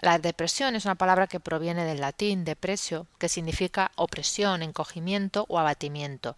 La 0.00 0.18
depresión 0.18 0.74
es 0.74 0.86
una 0.86 0.96
palabra 0.96 1.28
que 1.28 1.38
proviene 1.38 1.84
del 1.84 2.00
latín 2.00 2.44
depresio, 2.44 3.06
que 3.20 3.28
significa 3.28 3.92
opresión, 3.94 4.64
encogimiento 4.64 5.46
o 5.48 5.60
abatimiento, 5.60 6.36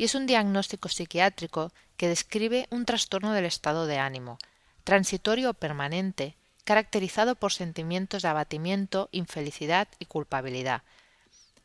y 0.00 0.04
es 0.04 0.14
un 0.14 0.24
diagnóstico 0.24 0.88
psiquiátrico 0.88 1.72
que 1.98 2.08
describe 2.08 2.66
un 2.70 2.86
trastorno 2.86 3.34
del 3.34 3.44
estado 3.44 3.84
de 3.84 3.98
ánimo, 3.98 4.38
transitorio 4.82 5.50
o 5.50 5.52
permanente, 5.52 6.36
caracterizado 6.64 7.34
por 7.34 7.52
sentimientos 7.52 8.22
de 8.22 8.28
abatimiento, 8.28 9.10
infelicidad 9.12 9.88
y 9.98 10.06
culpabilidad, 10.06 10.84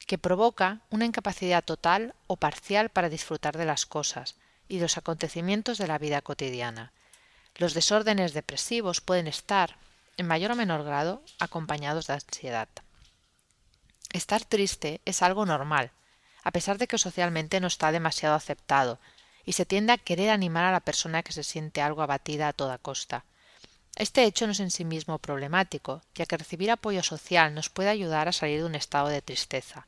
que 0.05 0.17
provoca 0.17 0.81
una 0.89 1.05
incapacidad 1.05 1.64
total 1.64 2.14
o 2.27 2.36
parcial 2.36 2.89
para 2.89 3.08
disfrutar 3.08 3.55
de 3.55 3.64
las 3.64 3.86
cosas 3.86 4.36
y 4.67 4.81
los 4.81 4.97
acontecimientos 4.97 5.77
de 5.77 5.88
la 5.88 5.97
vida 5.97 6.22
cotidiana. 6.22 6.92
Los 7.55 7.73
desórdenes 7.73 8.33
depresivos 8.33 8.99
pueden 8.99 9.27
estar, 9.27 9.77
en 10.17 10.27
mayor 10.27 10.52
o 10.52 10.55
menor 10.58 10.83
grado, 10.83 11.22
acompañados 11.39 12.08
de 12.08 12.16
ansiedad. 12.16 12.67
Estar 14.11 14.44
triste 14.44 14.99
es 15.05 15.22
algo 15.22 15.45
normal, 15.45 15.94
a 16.45 16.51
pesar 16.51 16.77
de 16.77 16.88
que 16.88 16.99
socialmente 16.99 17.59
no 17.59 17.67
está 17.67 17.91
demasiado 17.91 18.35
aceptado, 18.35 18.99
y 19.45 19.53
se 19.53 19.65
tiende 19.65 19.93
a 19.93 19.97
querer 19.97 20.29
animar 20.29 20.63
a 20.63 20.71
la 20.71 20.79
persona 20.79 21.23
que 21.23 21.33
se 21.33 21.43
siente 21.43 21.81
algo 21.81 22.03
abatida 22.03 22.47
a 22.47 22.53
toda 22.53 22.77
costa. 22.77 23.25
Este 23.95 24.23
hecho 24.25 24.45
no 24.45 24.52
es 24.52 24.59
en 24.59 24.69
sí 24.69 24.85
mismo 24.85 25.17
problemático, 25.17 26.03
ya 26.13 26.27
que 26.27 26.37
recibir 26.37 26.69
apoyo 26.69 27.02
social 27.02 27.55
nos 27.55 27.69
puede 27.69 27.89
ayudar 27.89 28.27
a 28.27 28.31
salir 28.31 28.59
de 28.59 28.65
un 28.65 28.75
estado 28.75 29.07
de 29.07 29.23
tristeza. 29.23 29.87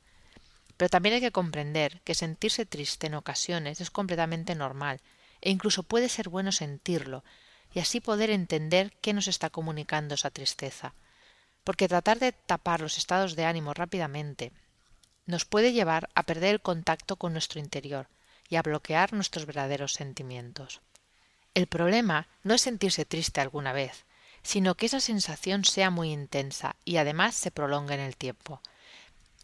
Pero 0.77 0.89
también 0.89 1.16
hay 1.16 1.22
que 1.22 1.31
comprender 1.31 2.02
que 2.03 2.16
sentirse 2.16 2.66
triste 2.66 3.05
en 3.05 3.14
ocasiones 3.14 3.80
es 3.80 3.92
completamente 3.92 4.55
normal, 4.55 4.99
e 5.42 5.52
incluso 5.52 5.83
puede 5.83 6.09
ser 6.09 6.27
bueno 6.27 6.52
sentirlo, 6.52 7.23
y 7.71 7.80
así 7.80 7.99
poder 7.99 8.31
entender 8.31 8.94
qué 9.02 9.14
nos 9.14 9.27
está 9.27 9.52
comunicando 9.52 10.16
esa 10.16 10.31
tristeza. 10.31 10.95
Porque 11.64 11.88
tratar 11.88 12.17
de 12.17 12.31
tapar 12.31 12.81
los 12.81 12.97
estados 12.97 13.36
de 13.36 13.45
ánimo 13.45 13.75
rápidamente 13.75 14.53
nos 15.28 15.45
puede 15.45 15.73
llevar 15.73 16.09
a 16.16 16.23
perder 16.23 16.56
el 16.56 16.61
contacto 16.61 17.17
con 17.17 17.33
nuestro 17.33 17.59
interior 17.59 18.08
y 18.50 18.56
a 18.56 18.61
bloquear 18.61 19.14
nuestros 19.14 19.45
verdaderos 19.45 19.94
sentimientos. 19.94 20.81
El 21.53 21.67
problema 21.67 22.28
no 22.44 22.53
es 22.53 22.61
sentirse 22.61 23.06
triste 23.06 23.42
alguna 23.42 23.73
vez, 23.73 24.05
sino 24.42 24.75
que 24.75 24.86
esa 24.86 25.00
sensación 25.00 25.65
sea 25.65 25.89
muy 25.89 26.11
intensa 26.11 26.76
y 26.86 26.98
además 26.98 27.36
se 27.36 27.52
prolongue 27.52 27.95
en 27.95 27.99
el 27.99 28.15
tiempo. 28.15 28.61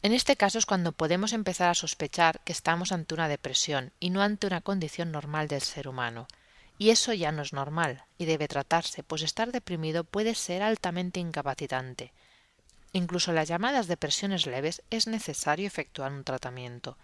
En 0.02 0.14
este 0.14 0.36
caso 0.36 0.58
es 0.58 0.66
cuando 0.66 0.92
podemos 0.92 1.34
empezar 1.34 1.70
a 1.70 1.76
sospechar 1.76 2.40
que 2.42 2.52
estamos 2.52 2.92
ante 2.92 3.14
una 3.14 3.28
depresión 3.28 3.92
y 4.00 4.10
no 4.10 4.22
ante 4.22 4.48
una 4.48 4.62
condición 4.62 5.12
normal 5.12 5.48
del 5.48 5.62
ser 5.62 5.88
humano. 5.88 6.28
Y 6.78 6.90
eso 6.90 7.14
ya 7.14 7.32
no 7.32 7.42
es 7.42 7.54
normal 7.54 8.04
y 8.18 8.26
debe 8.26 8.48
tratarse, 8.48 9.04
pues 9.04 9.22
estar 9.22 9.52
deprimido 9.52 10.04
puede 10.04 10.36
ser 10.36 10.62
altamente 10.62 11.20
incapacitante, 11.20 12.12
incluso 12.94 13.34
las 13.34 13.48
llamadas 13.48 13.88
depresiones 13.88 14.46
leves, 14.46 14.84
es 14.90 15.08
necesario 15.08 15.68
efectuar 15.68 16.12
un 16.12 16.24
tratamiento. 16.24 16.98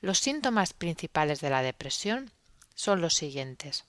Los 0.00 0.18
síntomas 0.18 0.72
principales 0.72 1.40
de 1.40 1.50
la 1.50 1.62
depresión 1.62 2.32
son 2.74 3.00
los 3.00 3.14
siguientes. 3.14 3.84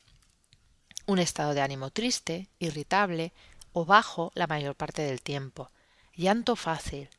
Un 1.08 1.20
estado 1.20 1.54
de 1.54 1.62
ánimo 1.62 1.90
triste, 1.90 2.48
irritable 2.60 3.34
o 3.74 3.86
bajo 3.86 4.32
la 4.36 4.48
mayor 4.48 4.76
parte 4.76 5.02
del 5.02 5.22
tiempo, 5.22 5.72
llanto 6.16 6.56
fácil, 6.56 7.10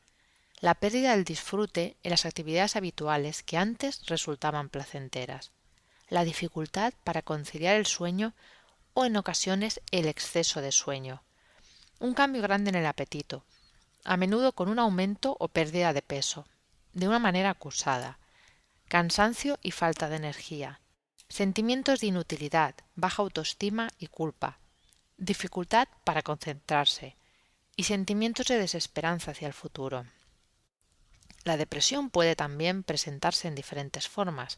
la 0.61 0.75
pérdida 0.75 1.11
del 1.11 1.25
disfrute 1.25 1.97
en 2.05 2.11
las 2.11 2.25
actividades 2.25 2.77
habituales 2.77 3.43
que 3.43 3.57
antes 3.57 4.07
resultaban 4.07 4.69
placenteras, 4.69 5.51
la 6.09 6.25
dificultad 6.25 6.93
para 7.03 7.23
conciliar 7.23 7.75
el 7.75 7.87
sueño 7.87 8.33
o 8.95 9.05
en 9.05 9.17
ocasiones 9.17 9.81
el 9.91 10.07
exceso 10.07 10.61
de 10.61 10.71
sueño, 10.71 11.23
un 11.99 12.15
cambio 12.15 12.43
grande 12.43 12.71
en 12.71 12.77
el 12.77 12.87
apetito, 12.87 13.45
a 14.05 14.17
menudo 14.17 14.53
con 14.53 14.69
un 14.69 14.79
aumento 14.79 15.37
o 15.39 15.49
pérdida 15.49 15.93
de 15.93 16.03
peso, 16.03 16.47
de 16.93 17.09
una 17.09 17.19
manera 17.19 17.51
acusada, 17.51 18.19
cansancio 18.89 19.59
y 19.63 19.71
falta 19.71 20.09
de 20.09 20.17
energía, 20.17 20.81
sentimientos 21.29 22.01
de 22.01 22.09
inutilidad, 22.09 22.75
baja 22.95 23.23
autoestima 23.23 23.89
y 23.99 24.09
culpa, 24.09 24.59
dificultad 25.17 25.89
para 26.05 26.23
concentrarse 26.23 27.17
y 27.77 27.85
sentimientos 27.85 28.47
de 28.47 28.59
desesperanza 28.59 29.31
hacia 29.31 29.47
el 29.47 29.55
futuro. 29.55 30.05
La 31.45 31.57
depresión 31.57 32.11
puede 32.11 32.37
también 32.37 32.83
presentarse 32.83 33.49
en 33.49 33.55
diferentes 33.55 34.09
formas. 34.09 34.57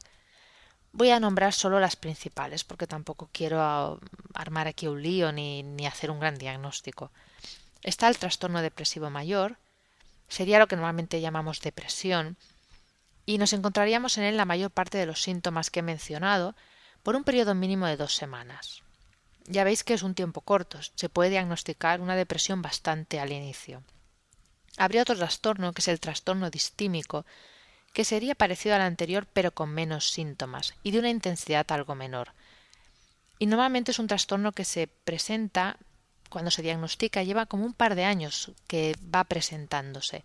Voy 0.92 1.10
a 1.10 1.20
nombrar 1.20 1.52
solo 1.52 1.80
las 1.80 1.96
principales 1.96 2.64
porque 2.64 2.86
tampoco 2.86 3.28
quiero 3.32 4.00
armar 4.34 4.68
aquí 4.68 4.86
un 4.86 5.02
lío 5.02 5.32
ni, 5.32 5.62
ni 5.62 5.86
hacer 5.86 6.10
un 6.10 6.20
gran 6.20 6.36
diagnóstico. 6.36 7.10
Está 7.84 8.08
el 8.08 8.18
trastorno 8.18 8.62
depresivo 8.62 9.10
mayor, 9.10 9.58
sería 10.26 10.58
lo 10.58 10.66
que 10.66 10.76
normalmente 10.76 11.20
llamamos 11.20 11.60
depresión, 11.60 12.36
y 13.26 13.38
nos 13.38 13.52
encontraríamos 13.52 14.18
en 14.18 14.24
él 14.24 14.36
la 14.36 14.44
mayor 14.44 14.70
parte 14.70 14.98
de 14.98 15.06
los 15.06 15.22
síntomas 15.22 15.70
que 15.70 15.80
he 15.80 15.82
mencionado 15.82 16.56
por 17.02 17.14
un 17.14 17.24
periodo 17.24 17.54
mínimo 17.54 17.86
de 17.86 17.96
dos 17.96 18.14
semanas. 18.16 18.82
Ya 19.46 19.64
veis 19.64 19.84
que 19.84 19.94
es 19.94 20.02
un 20.02 20.14
tiempo 20.14 20.40
corto, 20.40 20.78
se 20.94 21.08
puede 21.10 21.30
diagnosticar 21.30 22.00
una 22.00 22.16
depresión 22.16 22.62
bastante 22.62 23.20
al 23.20 23.32
inicio. 23.32 23.82
Habría 24.78 25.02
otro 25.02 25.16
trastorno, 25.16 25.72
que 25.72 25.82
es 25.82 25.88
el 25.88 26.00
trastorno 26.00 26.50
distímico, 26.50 27.24
que 27.92 28.04
sería 28.04 28.34
parecido 28.34 28.74
al 28.74 28.80
anterior 28.80 29.26
pero 29.32 29.52
con 29.52 29.70
menos 29.70 30.10
síntomas 30.10 30.74
y 30.82 30.90
de 30.90 30.98
una 30.98 31.10
intensidad 31.10 31.70
algo 31.70 31.94
menor. 31.94 32.32
Y 33.38 33.46
normalmente 33.46 33.90
es 33.92 33.98
un 33.98 34.06
trastorno 34.06 34.52
que 34.52 34.64
se 34.64 34.88
presenta 34.88 35.76
cuando 36.34 36.50
se 36.50 36.62
diagnostica, 36.62 37.22
lleva 37.22 37.46
como 37.46 37.64
un 37.64 37.74
par 37.74 37.94
de 37.94 38.04
años 38.04 38.50
que 38.66 38.96
va 39.14 39.22
presentándose. 39.22 40.24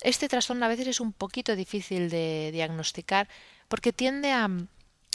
Este 0.00 0.26
trastorno 0.26 0.66
a 0.66 0.68
veces 0.68 0.88
es 0.88 0.98
un 0.98 1.12
poquito 1.12 1.54
difícil 1.54 2.10
de 2.10 2.50
diagnosticar 2.52 3.28
porque 3.68 3.92
tiende 3.92 4.32
a, 4.32 4.48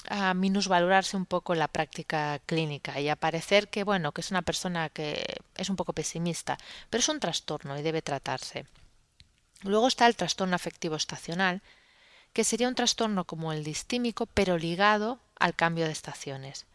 a 0.07 0.33
minusvalorarse 0.33 1.17
un 1.17 1.25
poco 1.25 1.53
la 1.53 1.67
práctica 1.67 2.39
clínica 2.45 2.97
y 3.01 3.09
a 3.09 3.17
parecer 3.17 3.67
que 3.67 3.83
bueno 3.83 4.13
que 4.13 4.21
es 4.21 4.31
una 4.31 4.41
persona 4.41 4.87
que 4.87 5.41
es 5.57 5.69
un 5.69 5.75
poco 5.75 5.91
pesimista, 5.91 6.57
pero 6.89 7.01
es 7.01 7.09
un 7.09 7.19
trastorno 7.19 7.77
y 7.77 7.81
debe 7.81 8.01
tratarse. 8.01 8.67
Luego 9.63 9.89
está 9.89 10.07
el 10.07 10.15
trastorno 10.15 10.55
afectivo 10.55 10.95
estacional, 10.95 11.61
que 12.31 12.45
sería 12.45 12.69
un 12.69 12.75
trastorno 12.75 13.25
como 13.25 13.51
el 13.51 13.65
distímico, 13.65 14.27
pero 14.27 14.57
ligado 14.57 15.19
al 15.37 15.55
cambio 15.55 15.85
de 15.85 15.91
estaciones. 15.91 16.67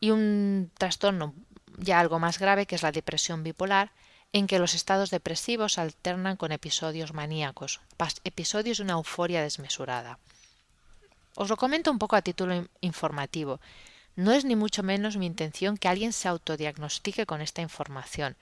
Y 0.00 0.12
un 0.12 0.70
trastorno 0.78 1.34
ya 1.76 2.00
algo 2.00 2.18
más 2.18 2.38
grave 2.38 2.66
que 2.66 2.74
es 2.74 2.82
la 2.82 2.92
depresión 2.92 3.42
bipolar, 3.42 3.90
en 4.32 4.46
que 4.48 4.58
los 4.58 4.74
estados 4.74 5.10
depresivos 5.10 5.78
alternan 5.78 6.36
con 6.36 6.50
episodios 6.50 7.12
maníacos, 7.12 7.80
episodios 8.24 8.78
de 8.78 8.84
una 8.84 8.94
euforia 8.94 9.42
desmesurada. 9.42 10.18
Os 11.36 11.48
lo 11.48 11.56
comento 11.56 11.90
un 11.90 11.98
poco 11.98 12.16
a 12.16 12.22
título 12.22 12.66
informativo. 12.80 13.60
No 14.16 14.32
es 14.32 14.44
ni 14.44 14.56
mucho 14.56 14.82
menos 14.82 15.16
mi 15.16 15.26
intención 15.26 15.76
que 15.76 15.88
alguien 15.88 16.12
se 16.12 16.28
autodiagnostique 16.28 17.26
con 17.26 17.40
esta 17.40 17.62
información. 17.62 18.36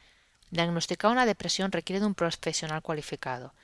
Diagnosticar 0.51 1.11
una 1.11 1.27
depresión 1.27 1.73
requiere 1.73 2.01
de 2.01 2.07
un 2.07 2.15
profesional 2.15 2.83
cualificado. 2.83 3.55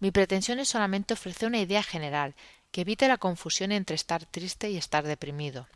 Mi 0.00 0.10
pretensión 0.10 0.60
es 0.60 0.68
solamente 0.68 1.14
ofrecer 1.14 1.48
una 1.48 1.60
idea 1.60 1.82
general 1.82 2.34
que 2.70 2.82
evite 2.82 3.08
la 3.08 3.18
confusión 3.18 3.72
entre 3.72 3.96
estar 3.96 4.26
triste 4.26 4.68
y 4.70 4.76
estar 4.76 5.04
deprimido. 5.04 5.66